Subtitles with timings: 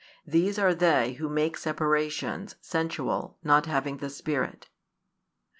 [0.25, 4.67] These are they who make separations, sensual, having not the Spirit.